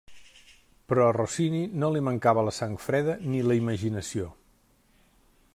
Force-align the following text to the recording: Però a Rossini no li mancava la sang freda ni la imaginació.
Però 0.93 1.03
a 1.07 1.11
Rossini 1.17 1.61
no 1.83 1.91
li 1.97 2.01
mancava 2.09 2.45
la 2.49 2.55
sang 2.61 2.75
freda 2.89 3.17
ni 3.35 3.45
la 3.51 3.61
imaginació. 3.63 4.35